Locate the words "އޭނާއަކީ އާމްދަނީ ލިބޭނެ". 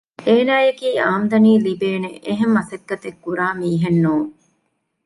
0.27-2.11